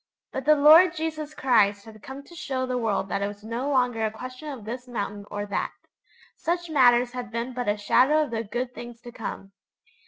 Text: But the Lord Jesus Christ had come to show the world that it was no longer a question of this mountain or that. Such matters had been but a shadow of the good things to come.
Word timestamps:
But 0.31 0.45
the 0.45 0.55
Lord 0.55 0.95
Jesus 0.95 1.35
Christ 1.35 1.85
had 1.85 2.01
come 2.01 2.23
to 2.23 2.33
show 2.33 2.65
the 2.65 2.75
world 2.79 3.07
that 3.09 3.21
it 3.21 3.27
was 3.27 3.43
no 3.43 3.69
longer 3.69 4.03
a 4.03 4.09
question 4.09 4.49
of 4.49 4.65
this 4.65 4.87
mountain 4.87 5.27
or 5.29 5.45
that. 5.45 5.73
Such 6.35 6.71
matters 6.71 7.11
had 7.11 7.29
been 7.29 7.53
but 7.53 7.67
a 7.69 7.77
shadow 7.77 8.23
of 8.23 8.31
the 8.31 8.43
good 8.43 8.73
things 8.73 8.99
to 9.01 9.11
come. 9.11 9.51